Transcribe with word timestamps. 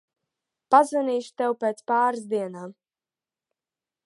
Pazvanīšu 0.75 1.31
tev 1.43 1.55
pēc 1.65 1.85
pāris 1.93 2.27
dienām. 2.35 2.73